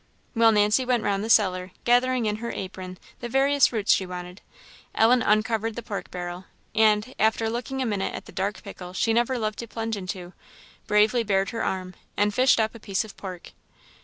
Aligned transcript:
While 0.33 0.51
Nancy 0.51 0.83
went 0.83 1.03
round 1.03 1.23
the 1.23 1.29
cellar, 1.29 1.73
gathering 1.83 2.25
in 2.25 2.37
her 2.37 2.49
apron 2.49 2.97
the 3.19 3.29
various 3.29 3.71
roots 3.71 3.93
she 3.93 4.07
wanted, 4.07 4.41
Ellen 4.95 5.21
uncovered 5.21 5.75
the 5.75 5.83
pork 5.83 6.09
barrel, 6.09 6.45
and, 6.73 7.13
after 7.19 7.51
looking 7.51 7.83
a 7.83 7.85
minute 7.85 8.15
at 8.15 8.25
the 8.25 8.31
dark 8.31 8.63
pickle 8.63 8.93
she 8.93 9.13
never 9.13 9.37
loved 9.37 9.59
to 9.59 9.67
plunge 9.67 9.95
into, 9.95 10.33
bravely 10.87 11.21
bared 11.21 11.51
her 11.51 11.63
arm, 11.63 11.93
and 12.17 12.33
fished 12.33 12.59
up 12.59 12.73
a 12.73 12.79
piece 12.79 13.05
of 13.05 13.15
pork. 13.15 13.51